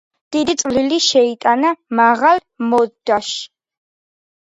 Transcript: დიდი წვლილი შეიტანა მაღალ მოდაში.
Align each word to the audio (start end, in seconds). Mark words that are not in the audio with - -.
დიდი 0.35 0.55
წვლილი 0.61 0.97
შეიტანა 1.09 1.75
მაღალ 2.01 2.43
მოდაში. 2.73 3.41